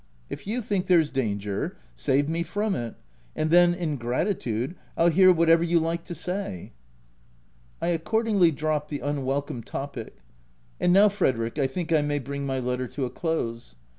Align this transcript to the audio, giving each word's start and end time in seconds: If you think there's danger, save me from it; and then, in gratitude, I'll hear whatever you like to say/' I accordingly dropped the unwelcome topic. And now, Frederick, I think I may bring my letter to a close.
If 0.31 0.47
you 0.47 0.63
think 0.63 0.87
there's 0.87 1.11
danger, 1.11 1.77
save 1.95 2.27
me 2.27 2.41
from 2.41 2.73
it; 2.73 2.95
and 3.35 3.51
then, 3.51 3.75
in 3.75 3.97
gratitude, 3.97 4.73
I'll 4.97 5.11
hear 5.11 5.31
whatever 5.31 5.63
you 5.63 5.79
like 5.79 6.03
to 6.05 6.15
say/' 6.15 6.71
I 7.79 7.89
accordingly 7.89 8.49
dropped 8.49 8.89
the 8.89 9.01
unwelcome 9.01 9.61
topic. 9.61 10.15
And 10.79 10.91
now, 10.91 11.07
Frederick, 11.09 11.59
I 11.59 11.67
think 11.67 11.93
I 11.93 12.01
may 12.01 12.17
bring 12.17 12.47
my 12.47 12.57
letter 12.57 12.87
to 12.87 13.05
a 13.05 13.11
close. 13.11 13.75